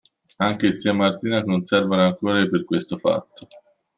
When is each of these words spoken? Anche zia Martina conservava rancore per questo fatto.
Anche 0.37 0.79
zia 0.79 0.93
Martina 0.93 1.43
conservava 1.43 2.01
rancore 2.01 2.49
per 2.49 2.65
questo 2.65 2.97
fatto. 2.97 3.45